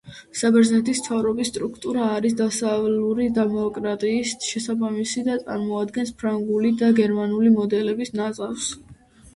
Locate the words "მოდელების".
7.61-8.17